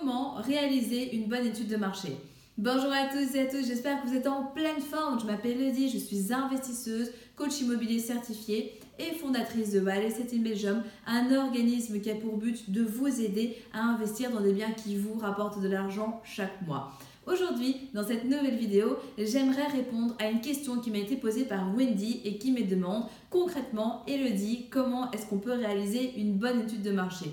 Comment 0.00 0.36
réaliser 0.36 1.14
une 1.14 1.26
bonne 1.26 1.46
étude 1.46 1.68
de 1.68 1.76
marché 1.76 2.16
Bonjour 2.56 2.90
à 2.90 3.08
tous 3.08 3.34
et 3.34 3.40
à 3.40 3.46
tous, 3.46 3.66
j'espère 3.66 4.00
que 4.00 4.08
vous 4.08 4.14
êtes 4.14 4.26
en 4.26 4.44
pleine 4.44 4.80
forme. 4.80 5.20
Je 5.20 5.26
m'appelle 5.26 5.58
Lydie, 5.58 5.90
je 5.90 5.98
suis 5.98 6.32
investisseuse, 6.32 7.10
coach 7.36 7.60
immobilier 7.60 7.98
certifié 7.98 8.80
et 8.98 9.14
fondatrice 9.16 9.72
de 9.72 9.80
Val 9.80 10.02
Estate 10.02 10.32
in 10.32 10.38
Belgium, 10.38 10.82
un 11.06 11.34
organisme 11.36 12.00
qui 12.00 12.10
a 12.10 12.14
pour 12.14 12.38
but 12.38 12.70
de 12.70 12.82
vous 12.82 13.20
aider 13.20 13.58
à 13.74 13.80
investir 13.80 14.30
dans 14.30 14.40
des 14.40 14.54
biens 14.54 14.72
qui 14.72 14.96
vous 14.96 15.18
rapportent 15.18 15.60
de 15.60 15.68
l'argent 15.68 16.22
chaque 16.24 16.62
mois. 16.66 16.92
Aujourd'hui, 17.26 17.76
dans 17.92 18.06
cette 18.06 18.24
nouvelle 18.24 18.56
vidéo, 18.56 18.96
j'aimerais 19.18 19.66
répondre 19.66 20.14
à 20.18 20.30
une 20.30 20.40
question 20.40 20.78
qui 20.80 20.90
m'a 20.90 20.98
été 20.98 21.16
posée 21.16 21.44
par 21.44 21.74
Wendy 21.76 22.22
et 22.24 22.38
qui 22.38 22.52
me 22.52 22.62
demande 22.62 23.04
concrètement, 23.28 24.02
Elodie, 24.08 24.68
comment 24.70 25.10
est-ce 25.10 25.26
qu'on 25.26 25.38
peut 25.38 25.52
réaliser 25.52 26.18
une 26.18 26.38
bonne 26.38 26.60
étude 26.60 26.82
de 26.82 26.90
marché? 26.90 27.26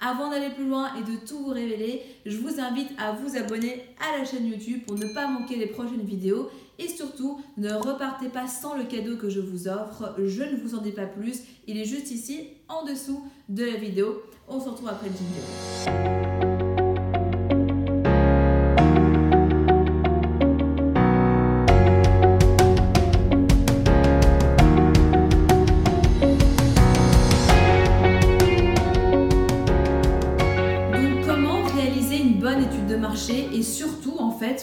Avant 0.00 0.30
d'aller 0.30 0.50
plus 0.50 0.66
loin 0.66 0.90
et 0.96 1.02
de 1.02 1.16
tout 1.26 1.38
vous 1.38 1.50
révéler, 1.50 2.02
je 2.26 2.36
vous 2.36 2.60
invite 2.60 2.90
à 2.98 3.12
vous 3.12 3.36
abonner 3.36 3.84
à 3.98 4.18
la 4.18 4.24
chaîne 4.24 4.46
YouTube 4.46 4.82
pour 4.86 4.96
ne 4.96 5.06
pas 5.14 5.26
manquer 5.26 5.56
les 5.56 5.66
prochaines 5.66 6.04
vidéos 6.04 6.50
et 6.78 6.88
surtout 6.88 7.40
ne 7.56 7.72
repartez 7.72 8.28
pas 8.28 8.46
sans 8.46 8.76
le 8.76 8.84
cadeau 8.84 9.16
que 9.16 9.30
je 9.30 9.40
vous 9.40 9.68
offre. 9.68 10.14
Je 10.18 10.42
ne 10.42 10.56
vous 10.56 10.74
en 10.74 10.82
dis 10.82 10.92
pas 10.92 11.06
plus, 11.06 11.40
il 11.66 11.78
est 11.78 11.86
juste 11.86 12.10
ici 12.10 12.48
en 12.68 12.84
dessous 12.84 13.24
de 13.48 13.64
la 13.64 13.76
vidéo. 13.76 14.22
On 14.48 14.60
se 14.60 14.68
retrouve 14.68 14.88
après 14.88 15.08
le 15.08 15.14
vidéo. 15.14 16.55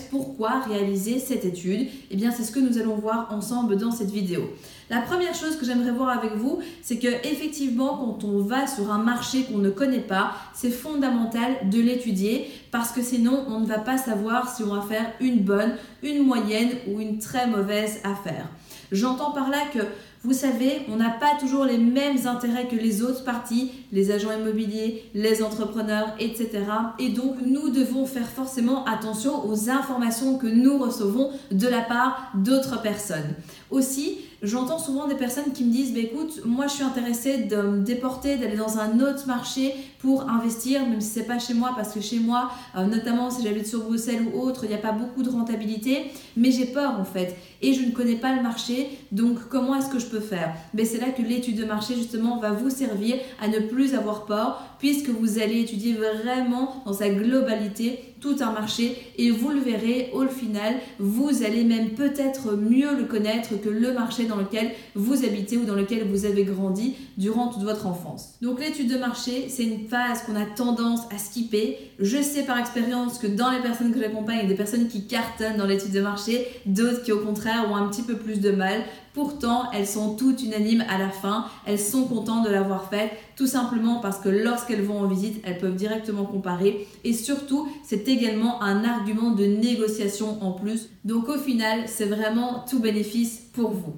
Pourquoi 0.10 0.60
réaliser 0.62 1.20
cette 1.20 1.46
étude? 1.46 1.88
Eh 2.12 2.16
bien 2.16 2.32
c'est 2.32 2.44
ce 2.44 2.52
que 2.52 2.60
nous 2.60 2.78
allons 2.78 2.96
voir 2.96 3.28
ensemble 3.32 3.78
dans 3.78 3.92
cette 3.92 4.12
vidéo. 4.12 4.42
La 4.90 5.02
première 5.02 5.34
chose 5.34 5.56
que 5.56 5.66
j'aimerais 5.66 5.92
voir 5.92 6.10
avec 6.10 6.34
vous, 6.36 6.60
c'est 6.82 7.00
que 7.00 7.08
effectivement 7.08 7.98
quand 7.98 8.24
on 8.24 8.40
va 8.40 8.68
sur 8.68 8.92
un 8.92 8.98
marché 8.98 9.44
qu'on 9.44 9.58
ne 9.58 9.70
connaît 9.70 10.00
pas, 10.00 10.34
c'est 10.54 10.72
fondamental 10.72 11.70
de 11.70 11.80
l'étudier 11.80 12.50
parce 12.72 12.92
que 12.92 13.02
sinon 13.02 13.46
on 13.48 13.60
ne 13.60 13.66
va 13.66 13.80
pas 13.80 13.98
savoir 13.98 14.54
si 14.54 14.64
on 14.64 14.76
va 14.76 14.82
faire 14.82 15.12
une 15.20 15.40
bonne, 15.40 15.76
une 16.02 16.24
moyenne 16.24 16.70
ou 16.88 17.00
une 17.00 17.20
très 17.20 17.48
mauvaise 17.48 18.00
affaire. 18.04 18.48
J'entends 18.92 19.32
par 19.32 19.50
là 19.50 19.60
que 19.74 19.80
vous 20.26 20.34
savez, 20.34 20.84
on 20.88 20.96
n'a 20.96 21.10
pas 21.10 21.36
toujours 21.38 21.66
les 21.66 21.78
mêmes 21.78 22.28
intérêts 22.28 22.68
que 22.68 22.78
les 22.78 23.02
autres 23.02 23.26
parties, 23.26 23.72
les 23.92 24.10
agents 24.10 24.32
immobiliers, 24.32 25.04
les 25.14 25.44
entrepreneurs, 25.44 26.16
etc. 26.18 26.50
Et 26.98 27.10
donc, 27.10 27.36
nous 27.46 27.70
devons 27.70 28.06
faire 28.06 28.30
forcément 28.30 28.86
attention 28.86 29.46
aux 29.46 29.70
informations 29.70 30.38
que 30.38 30.48
nous 30.48 30.78
recevons 30.78 31.32
de 31.52 31.68
la 31.68 31.82
part 31.82 32.32
d'autres 32.36 32.82
personnes. 32.82 33.36
Aussi, 33.70 34.20
j'entends 34.44 34.78
souvent 34.78 35.08
des 35.08 35.16
personnes 35.16 35.54
qui 35.54 35.64
me 35.64 35.72
disent, 35.72 35.94
bah, 35.94 36.02
écoute, 36.02 36.42
moi 36.46 36.68
je 36.68 36.74
suis 36.74 36.84
intéressée 36.84 37.38
de 37.44 37.56
me 37.56 37.82
déporter, 37.82 38.38
d'aller 38.38 38.58
dans 38.58 38.78
un 38.78 39.00
autre 39.00 39.26
marché 39.26 39.74
pour 40.00 40.30
investir, 40.30 40.86
même 40.88 41.02
si 41.02 41.10
c'est 41.10 41.24
pas 41.24 41.40
chez 41.40 41.54
moi, 41.54 41.72
parce 41.76 41.94
que 41.94 42.02
chez 42.02 42.20
moi, 42.20 42.52
euh, 42.78 42.86
notamment 42.86 43.32
si 43.32 43.42
j'habite 43.42 43.66
sur 43.66 43.80
Bruxelles 43.86 44.28
ou 44.34 44.42
autre, 44.42 44.66
il 44.66 44.70
n'y 44.70 44.76
a 44.76 44.80
pas 44.80 44.92
beaucoup 44.92 45.24
de 45.24 45.30
rentabilité, 45.30 46.12
mais 46.36 46.52
j'ai 46.52 46.66
peur 46.66 47.00
en 47.00 47.06
fait, 47.06 47.36
et 47.62 47.74
je 47.74 47.84
ne 47.84 47.92
connais 47.92 48.18
pas 48.18 48.36
le 48.36 48.44
marché, 48.44 48.90
donc 49.12 49.48
comment 49.50 49.76
est-ce 49.76 49.90
que 49.90 50.00
je 50.00 50.08
peux 50.08 50.13
faire 50.20 50.54
Mais 50.74 50.86
c'est 50.86 51.00
là 51.00 51.10
que 51.10 51.22
l'étude 51.22 51.58
de 51.58 51.66
marché 51.66 51.96
justement 51.96 52.40
va 52.40 52.52
vous 52.52 52.70
servir 52.70 53.16
à 53.42 53.48
ne 53.48 53.60
plus 53.60 53.96
avoir 53.96 54.26
peur, 54.26 54.62
puisque 54.80 55.10
vous 55.10 55.40
allez 55.40 55.62
étudier 55.62 55.94
vraiment 55.94 56.84
dans 56.86 56.94
sa 56.94 57.10
globalité 57.10 58.14
tout 58.24 58.38
un 58.40 58.54
marché 58.54 58.98
et 59.18 59.32
vous 59.32 59.50
le 59.50 59.60
verrez 59.60 60.10
au 60.14 60.26
final, 60.28 60.76
vous 60.98 61.44
allez 61.44 61.66
même 61.66 61.90
peut-être 61.90 62.56
mieux 62.56 62.96
le 62.96 63.04
connaître 63.04 63.60
que 63.62 63.68
le 63.68 63.92
marché 63.92 64.26
dans 64.26 64.38
lequel 64.38 64.72
vous 64.96 65.26
habitez 65.26 65.58
ou 65.58 65.66
dans 65.66 65.76
lequel 65.76 66.08
vous 66.08 66.26
avez 66.26 66.46
grandi 66.46 66.96
durant 67.18 67.50
toute 67.50 67.64
votre 67.64 67.86
enfance. 67.86 68.36
Donc 68.42 68.62
l'étude 68.62 68.92
de 68.92 68.98
marché, 68.98 69.50
c'est 69.50 69.64
une 69.64 69.90
phase 69.90 70.24
qu'on 70.24 70.38
a 70.38 70.46
tendance 70.46 71.02
à 71.14 71.18
skipper. 71.18 71.78
Je 72.00 72.22
sais 72.22 72.44
par 72.44 72.58
expérience 72.58 73.20
que 73.20 73.28
dans 73.28 73.52
les 73.52 73.60
personnes 73.60 73.92
que 73.94 74.00
j'accompagne, 74.00 74.38
il 74.38 74.44
y 74.44 74.46
a 74.46 74.50
des 74.50 74.56
personnes 74.56 74.88
qui 74.88 75.06
cartonnent 75.06 75.58
dans 75.58 75.68
l'étude 75.68 75.92
de 75.92 76.02
marché, 76.02 76.48
d'autres 76.66 77.04
qui 77.04 77.12
au 77.12 77.20
contraire 77.20 77.70
ont 77.70 77.76
un 77.76 77.90
petit 77.90 78.04
peu 78.04 78.16
plus 78.16 78.40
de 78.40 78.52
mal. 78.52 78.84
Pourtant, 79.14 79.72
elles 79.72 79.88
sont 79.88 80.16
toutes 80.16 80.42
unanimes 80.42 80.84
à 80.90 80.98
la 80.98 81.10
fin. 81.10 81.46
Elles 81.66 81.80
sont 81.80 82.06
contentes 82.06 82.46
de 82.46 82.50
l'avoir 82.50 82.90
faite, 82.90 83.12
tout 83.36 83.48
simplement 83.48 84.00
parce 84.00 84.20
que 84.20 84.30
lorsqu'elles 84.30 84.84
vont 84.84 85.00
en 85.00 85.08
visite, 85.08 85.42
elles 85.46 85.60
peuvent 85.60 85.76
directement 85.76 86.26
comparer. 86.26 86.88
Et 87.04 87.14
surtout, 87.14 87.68
c'est 87.84 88.08
également 88.08 88.62
un 88.64 88.84
argument 88.84 89.32
de 89.32 89.46
négociation 89.46 90.42
en 90.44 90.52
plus. 90.54 90.90
Donc 91.06 91.30
au 91.30 91.38
final, 91.38 91.84
c'est 91.88 92.06
vraiment 92.06 92.66
tout 92.68 92.80
bénéfice 92.80 93.42
pour 93.54 93.72
vous. 93.72 93.94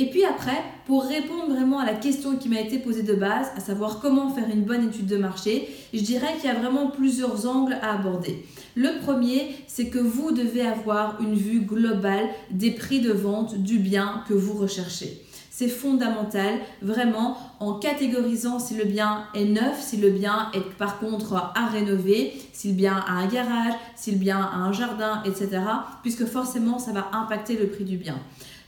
Et 0.00 0.06
puis 0.10 0.24
après, 0.24 0.62
pour 0.86 1.02
répondre 1.02 1.52
vraiment 1.52 1.80
à 1.80 1.84
la 1.84 1.94
question 1.94 2.36
qui 2.36 2.48
m'a 2.48 2.60
été 2.60 2.78
posée 2.78 3.02
de 3.02 3.14
base, 3.14 3.48
à 3.56 3.60
savoir 3.60 3.98
comment 3.98 4.30
faire 4.30 4.48
une 4.48 4.62
bonne 4.62 4.86
étude 4.86 5.06
de 5.06 5.16
marché, 5.16 5.68
je 5.92 6.00
dirais 6.02 6.36
qu'il 6.36 6.48
y 6.48 6.52
a 6.52 6.54
vraiment 6.54 6.86
plusieurs 6.86 7.48
angles 7.48 7.76
à 7.82 7.94
aborder. 7.94 8.46
Le 8.76 9.00
premier, 9.02 9.56
c'est 9.66 9.88
que 9.88 9.98
vous 9.98 10.30
devez 10.30 10.64
avoir 10.64 11.20
une 11.20 11.34
vue 11.34 11.62
globale 11.62 12.28
des 12.52 12.70
prix 12.70 13.00
de 13.00 13.10
vente 13.10 13.56
du 13.56 13.78
bien 13.78 14.22
que 14.28 14.34
vous 14.34 14.52
recherchez. 14.56 15.20
C'est 15.50 15.66
fondamental, 15.66 16.60
vraiment, 16.80 17.36
en 17.58 17.74
catégorisant 17.80 18.60
si 18.60 18.76
le 18.76 18.84
bien 18.84 19.24
est 19.34 19.46
neuf, 19.46 19.82
si 19.82 19.96
le 19.96 20.10
bien 20.10 20.48
est 20.54 20.60
par 20.78 21.00
contre 21.00 21.34
à 21.34 21.66
rénover, 21.66 22.34
si 22.52 22.68
le 22.68 22.74
bien 22.74 23.02
a 23.04 23.14
un 23.14 23.26
garage, 23.26 23.74
si 23.96 24.12
le 24.12 24.18
bien 24.18 24.38
a 24.38 24.58
un 24.58 24.72
jardin, 24.72 25.24
etc. 25.24 25.58
Puisque 26.02 26.26
forcément, 26.26 26.78
ça 26.78 26.92
va 26.92 27.10
impacter 27.12 27.56
le 27.56 27.66
prix 27.66 27.82
du 27.82 27.96
bien. 27.96 28.14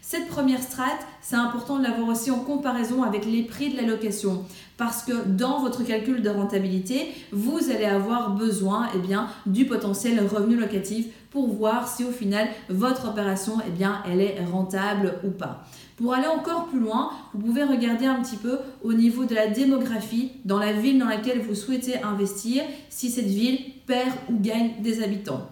Cette 0.02 0.28
première 0.28 0.62
strate, 0.62 1.06
c'est 1.20 1.36
important 1.36 1.78
de 1.78 1.84
l'avoir 1.84 2.08
aussi 2.08 2.30
en 2.30 2.38
comparaison 2.38 3.02
avec 3.02 3.26
les 3.26 3.42
prix 3.42 3.70
de 3.70 3.76
la 3.76 3.82
location 3.82 4.44
parce 4.76 5.02
que 5.02 5.28
dans 5.28 5.60
votre 5.60 5.84
calcul 5.84 6.22
de 6.22 6.30
rentabilité, 6.30 7.12
vous 7.32 7.70
allez 7.70 7.84
avoir 7.84 8.34
besoin 8.34 8.88
eh 8.94 9.48
du 9.48 9.66
potentiel 9.66 10.26
revenu 10.26 10.56
locatif 10.56 11.06
pour 11.30 11.48
voir 11.48 11.86
si 11.86 12.02
au 12.02 12.10
final 12.10 12.48
votre 12.70 13.10
opération 13.10 13.58
eh 13.66 13.70
bien, 13.70 14.02
elle 14.10 14.22
est 14.22 14.42
rentable 14.50 15.18
ou 15.22 15.30
pas. 15.30 15.64
Pour 15.96 16.14
aller 16.14 16.28
encore 16.28 16.68
plus 16.68 16.80
loin, 16.80 17.10
vous 17.34 17.48
pouvez 17.48 17.62
regarder 17.62 18.06
un 18.06 18.22
petit 18.22 18.38
peu 18.38 18.58
au 18.82 18.94
niveau 18.94 19.26
de 19.26 19.34
la 19.34 19.48
démographie 19.48 20.32
dans 20.46 20.58
la 20.58 20.72
ville 20.72 20.98
dans 20.98 21.08
laquelle 21.08 21.42
vous 21.42 21.54
souhaitez 21.54 22.02
investir, 22.02 22.62
si 22.88 23.10
cette 23.10 23.26
ville 23.26 23.60
perd 23.86 24.10
ou 24.30 24.40
gagne 24.40 24.80
des 24.80 25.02
habitants. 25.02 25.46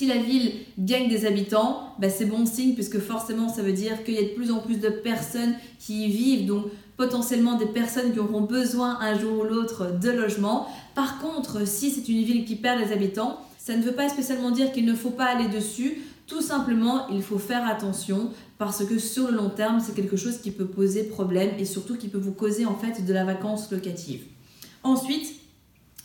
Si 0.00 0.06
la 0.06 0.16
ville 0.16 0.52
gagne 0.78 1.10
des 1.10 1.26
habitants, 1.26 1.92
bah, 1.98 2.08
c'est 2.08 2.24
bon 2.24 2.46
signe 2.46 2.72
puisque 2.72 2.98
forcément 3.00 3.50
ça 3.50 3.60
veut 3.60 3.74
dire 3.74 4.02
qu'il 4.02 4.14
y 4.14 4.18
a 4.18 4.22
de 4.22 4.28
plus 4.28 4.50
en 4.50 4.60
plus 4.60 4.76
de 4.76 4.88
personnes 4.88 5.52
qui 5.78 6.06
y 6.06 6.10
vivent, 6.10 6.46
donc 6.46 6.68
potentiellement 6.96 7.58
des 7.58 7.66
personnes 7.66 8.10
qui 8.14 8.18
auront 8.18 8.40
besoin 8.40 8.96
un 9.02 9.18
jour 9.18 9.40
ou 9.40 9.44
l'autre 9.44 9.98
de 10.00 10.08
logement. 10.08 10.66
Par 10.94 11.18
contre, 11.18 11.68
si 11.68 11.90
c'est 11.90 12.08
une 12.08 12.22
ville 12.22 12.46
qui 12.46 12.56
perd 12.56 12.82
des 12.82 12.94
habitants, 12.94 13.40
ça 13.58 13.76
ne 13.76 13.82
veut 13.82 13.92
pas 13.92 14.08
spécialement 14.08 14.50
dire 14.50 14.72
qu'il 14.72 14.86
ne 14.86 14.94
faut 14.94 15.10
pas 15.10 15.26
aller 15.26 15.48
dessus. 15.48 15.98
Tout 16.26 16.40
simplement, 16.40 17.06
il 17.10 17.20
faut 17.20 17.38
faire 17.38 17.68
attention 17.68 18.30
parce 18.56 18.82
que 18.86 18.98
sur 18.98 19.30
le 19.30 19.36
long 19.36 19.50
terme, 19.50 19.80
c'est 19.80 19.94
quelque 19.94 20.16
chose 20.16 20.38
qui 20.38 20.50
peut 20.50 20.64
poser 20.64 21.02
problème 21.02 21.50
et 21.58 21.66
surtout 21.66 21.98
qui 21.98 22.08
peut 22.08 22.16
vous 22.16 22.32
causer 22.32 22.64
en 22.64 22.74
fait 22.74 23.04
de 23.04 23.12
la 23.12 23.26
vacance 23.26 23.70
locative. 23.70 24.22
Ensuite, 24.82 25.39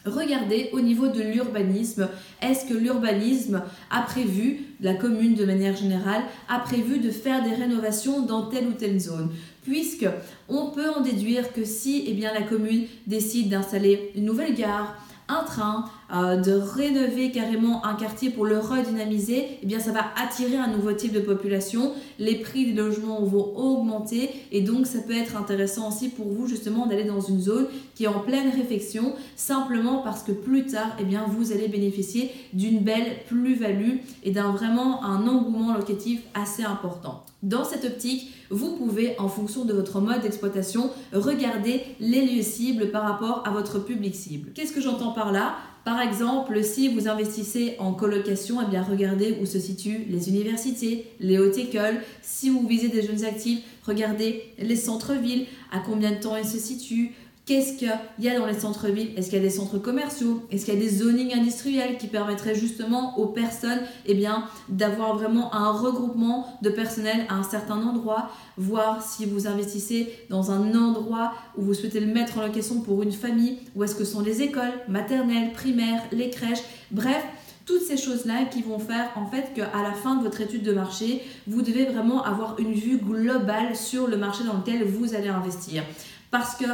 Regardez 0.05 0.69
au 0.71 0.81
niveau 0.81 1.07
de 1.07 1.21
l'urbanisme, 1.21 2.07
est-ce 2.41 2.65
que 2.65 2.75
l'urbanisme 2.75 3.63
a 3.89 4.01
prévu, 4.03 4.61
la 4.79 4.93
commune 4.93 5.33
de 5.33 5.45
manière 5.45 5.75
générale, 5.75 6.21
a 6.47 6.59
prévu 6.59 6.99
de 6.99 7.09
faire 7.09 7.43
des 7.43 7.55
rénovations 7.55 8.21
dans 8.21 8.43
telle 8.43 8.67
ou 8.67 8.73
telle 8.73 8.99
zone? 8.99 9.31
Puisque 9.63 10.07
on 10.47 10.67
peut 10.67 10.89
en 10.95 11.01
déduire 11.01 11.53
que 11.53 11.65
si 11.65 12.05
eh 12.07 12.13
bien, 12.13 12.31
la 12.33 12.43
commune 12.43 12.85
décide 13.07 13.49
d'installer 13.49 14.11
une 14.15 14.25
nouvelle 14.25 14.53
gare, 14.53 14.95
un 15.27 15.43
train, 15.43 15.85
euh, 16.13 16.37
de 16.37 16.51
rénover 16.51 17.31
carrément 17.31 17.85
un 17.85 17.95
quartier 17.95 18.29
pour 18.29 18.45
le 18.45 18.59
redynamiser, 18.59 19.59
eh 19.63 19.65
bien 19.65 19.79
ça 19.79 19.91
va 19.91 20.01
attirer 20.21 20.57
un 20.57 20.67
nouveau 20.67 20.93
type 20.93 21.13
de 21.13 21.19
population, 21.19 21.93
les 22.19 22.35
prix 22.35 22.65
des 22.65 22.73
logements 22.73 23.23
vont 23.23 23.55
augmenter 23.55 24.29
et 24.51 24.61
donc 24.61 24.85
ça 24.85 24.99
peut 24.99 25.15
être 25.15 25.35
intéressant 25.35 25.87
aussi 25.89 26.09
pour 26.09 26.27
vous 26.27 26.47
justement 26.47 26.85
d'aller 26.85 27.05
dans 27.05 27.21
une 27.21 27.41
zone 27.41 27.67
qui 27.95 28.03
est 28.03 28.07
en 28.07 28.19
pleine 28.19 28.49
réflexion 28.49 29.13
simplement 29.35 30.03
parce 30.03 30.21
que 30.21 30.31
plus 30.31 30.65
tard, 30.65 30.95
eh 30.99 31.03
bien 31.03 31.25
vous 31.27 31.51
allez 31.51 31.67
bénéficier 31.67 32.31
d'une 32.53 32.79
belle 32.79 33.23
plus-value 33.27 33.97
et 34.23 34.31
d'un 34.31 34.51
vraiment 34.51 35.03
un 35.03 35.27
engouement 35.27 35.73
locatif 35.73 36.21
assez 36.33 36.63
important. 36.63 37.23
Dans 37.41 37.63
cette 37.63 37.85
optique, 37.85 38.31
vous 38.49 38.75
pouvez, 38.75 39.19
en 39.19 39.27
fonction 39.27 39.65
de 39.65 39.73
votre 39.73 39.99
mode 39.99 40.21
d'exploitation, 40.21 40.89
regarder 41.13 41.81
les 41.99 42.25
lieux 42.25 42.41
cibles 42.41 42.91
par 42.91 43.03
rapport 43.03 43.43
à 43.45 43.51
votre 43.51 43.79
public 43.79 44.15
cible. 44.15 44.51
Qu'est-ce 44.53 44.73
que 44.73 44.81
j'entends 44.81 45.11
par 45.11 45.31
là? 45.31 45.55
Par 45.85 46.01
exemple, 46.01 46.63
si 46.63 46.87
vous 46.87 47.07
investissez 47.07 47.75
en 47.77 47.93
colocation, 47.93 48.57
eh 48.59 48.67
bien 48.67 48.81
regardez 48.81 49.37
où 49.39 49.45
se 49.45 49.59
situent 49.59 50.07
les 50.09 50.29
universités, 50.29 51.05
les 51.19 51.37
hautes 51.37 51.59
écoles. 51.59 52.01
Si 52.23 52.49
vous 52.49 52.67
visez 52.67 52.87
des 52.87 53.03
jeunes 53.03 53.23
actifs, 53.23 53.59
regardez 53.85 54.51
les 54.57 54.75
centres-villes, 54.75 55.45
à 55.71 55.77
combien 55.77 56.09
de 56.09 56.15
temps 56.15 56.37
ils 56.37 56.47
se 56.47 56.57
situent, 56.57 57.11
Qu'est-ce 57.45 57.77
qu'il 57.77 57.93
y 58.19 58.27
a? 58.27 58.39
Dans 58.39 58.47
les 58.47 58.59
centres-villes 58.59 59.11
Est-ce 59.15 59.29
qu'il 59.29 59.37
y 59.37 59.41
a 59.41 59.43
des 59.43 59.51
centres 59.51 59.77
commerciaux? 59.77 60.41
Est-ce 60.49 60.65
qu'il 60.65 60.73
y 60.73 60.77
a 60.77 60.79
des 60.79 60.89
zonings 60.89 61.31
industriels 61.31 61.97
qui 61.99 62.07
permettraient 62.07 62.55
justement 62.55 63.19
aux 63.19 63.27
personnes 63.27 63.81
eh 64.07 64.19
d'avoir 64.67 65.15
vraiment 65.15 65.53
un 65.53 65.71
regroupement 65.71 66.57
de 66.63 66.69
personnel 66.71 67.27
à 67.29 67.35
un 67.35 67.43
certain 67.43 67.75
endroit? 67.83 68.31
Voir 68.57 69.03
si 69.03 69.27
vous 69.27 69.45
investissez 69.45 70.11
dans 70.31 70.49
un 70.49 70.73
endroit 70.73 71.33
où 71.55 71.61
vous 71.61 71.75
souhaitez 71.75 71.99
le 71.99 72.11
mettre 72.11 72.39
en 72.39 72.41
location 72.41 72.81
pour 72.81 73.03
une 73.03 73.11
famille, 73.11 73.59
où 73.75 73.83
est-ce 73.83 73.93
que 73.93 74.05
sont 74.05 74.21
les 74.21 74.41
écoles 74.41 74.73
maternelles, 74.87 75.53
primaires, 75.53 76.01
les 76.11 76.31
crèches? 76.31 76.63
Bref, 76.89 77.23
toutes 77.67 77.83
ces 77.83 77.97
choses-là 77.97 78.45
qui 78.45 78.63
vont 78.63 78.79
faire 78.79 79.11
en 79.15 79.27
fait 79.27 79.53
qu'à 79.53 79.83
la 79.83 79.93
fin 79.93 80.15
de 80.15 80.23
votre 80.23 80.41
étude 80.41 80.63
de 80.63 80.73
marché, 80.73 81.21
vous 81.45 81.61
devez 81.61 81.85
vraiment 81.85 82.23
avoir 82.23 82.57
une 82.57 82.73
vue 82.73 82.97
globale 82.97 83.75
sur 83.75 84.07
le 84.07 84.17
marché 84.17 84.43
dans 84.43 84.57
lequel 84.57 84.83
vous 84.83 85.13
allez 85.13 85.29
investir. 85.29 85.83
Parce 86.31 86.55
que 86.55 86.65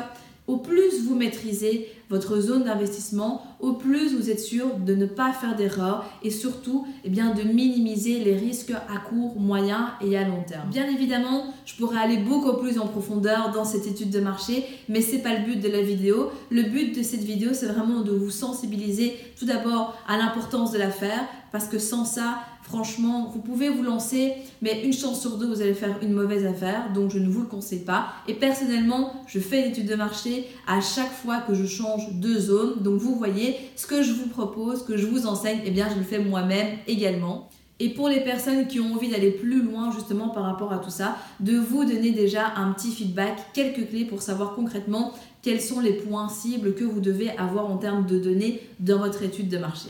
au 0.52 0.58
plus 0.58 1.06
vous 1.06 1.16
maîtrisez 1.16 1.88
votre 2.10 2.42
zone 2.42 2.66
d'investissement, 2.66 3.42
au 3.62 3.72
plus 3.72 4.14
vous 4.14 4.30
êtes 4.30 4.42
sûr 4.42 4.76
de 4.76 4.94
ne 4.94 5.06
pas 5.06 5.32
faire 5.32 5.56
d'erreurs 5.56 6.06
et 6.24 6.30
surtout 6.30 6.86
eh 7.06 7.10
de 7.10 7.44
minimiser 7.44 8.20
les 8.20 8.36
risques 8.36 8.72
à 8.72 8.98
court, 8.98 9.40
moyen 9.40 9.94
et 10.02 10.18
à 10.18 10.28
long 10.28 10.44
terme. 10.46 10.70
Bien 10.70 10.90
évidemment, 10.90 11.46
je 11.66 11.76
pourrais 11.76 12.00
aller 12.00 12.18
beaucoup 12.18 12.58
plus 12.58 12.80
en 12.80 12.88
profondeur 12.88 13.52
dans 13.54 13.64
cette 13.64 13.88
étude 13.88 14.10
de 14.10 14.20
marché, 14.20 14.66
mais 14.90 15.00
ce 15.00 15.16
n'est 15.16 15.22
pas 15.22 15.38
le 15.38 15.46
but 15.46 15.62
de 15.62 15.70
la 15.70 15.82
vidéo. 15.82 16.32
Le 16.50 16.64
but 16.64 16.98
de 16.98 17.02
cette 17.02 17.24
vidéo, 17.24 17.52
c'est 17.54 17.68
vraiment 17.68 18.02
de 18.02 18.12
vous 18.12 18.30
sensibiliser 18.30 19.16
tout 19.40 19.46
d'abord 19.46 19.96
à 20.06 20.18
l'importance 20.18 20.74
de 20.74 20.80
l'affaire, 20.80 21.26
parce 21.52 21.68
que 21.68 21.80
sans 21.80 22.06
ça, 22.06 22.40
franchement, 22.64 23.30
vous 23.34 23.42
pouvez 23.42 23.70
vous 23.70 23.84
lancer, 23.84 24.34
mais 24.62 24.84
une 24.84 24.94
chance 24.94 25.20
sur 25.22 25.38
deux, 25.38 25.48
vous 25.48 25.62
allez 25.62 25.74
faire 25.74 25.98
une 26.02 26.14
mauvaise 26.14 26.46
affaire, 26.46 26.94
donc 26.94 27.12
je 27.12 27.20
ne 27.20 27.30
vous 27.30 27.42
le 27.42 27.48
conseille 27.48 27.84
pas. 27.84 28.14
Et 28.28 28.34
personnellement, 28.34 29.14
je 29.28 29.40
fais 29.40 29.62
l'étude 29.62 29.88
de 29.88 29.96
marché 29.96 30.48
à 30.68 30.80
chaque 30.82 31.12
fois 31.12 31.40
que 31.40 31.54
je 31.54 31.66
change 31.66 32.14
de 32.14 32.40
zone. 32.40 32.82
Donc 32.82 33.00
vous 33.00 33.16
voyez, 33.16 33.58
ce 33.76 33.88
que 33.88 34.02
je 34.02 34.14
vous 34.14 34.28
propose, 34.28 34.80
ce 34.80 34.84
que 34.86 34.98
je 34.98 35.08
vous 35.08 35.28
enseigne, 35.28 35.60
eh 35.66 35.72
bien 35.72 35.90
je 35.90 35.98
le 35.98 36.04
fais 36.04 36.20
moi-même 36.20 36.78
également. 36.88 37.50
Et 37.80 37.90
pour 37.90 38.08
les 38.10 38.22
personnes 38.22 38.68
qui 38.68 38.80
ont 38.80 38.94
envie 38.94 39.10
d'aller 39.10 39.32
plus 39.32 39.64
loin 39.64 39.92
justement 39.92 40.30
par 40.30 40.44
rapport 40.44 40.72
à 40.72 40.78
tout 40.78 40.92
ça, 40.92 41.18
de 41.40 41.58
vous 41.58 41.84
donner 41.84 42.12
déjà 42.12 42.54
un 42.56 42.74
petit 42.74 42.92
feedback, 42.92 43.40
quelques 43.54 43.90
clés 43.90 44.06
pour 44.06 44.22
savoir 44.22 44.54
concrètement 44.54 45.14
quels 45.42 45.62
sont 45.62 45.80
les 45.80 45.94
points 45.94 46.30
cibles 46.30 46.76
que 46.76 46.84
vous 46.84 47.00
devez 47.00 47.32
avoir 47.32 47.66
en 47.66 47.78
termes 47.78 48.06
de 48.06 48.20
données 48.20 48.62
dans 48.80 49.00
votre 49.00 49.24
étude 49.24 49.50
de 49.50 49.58
marché. 49.58 49.90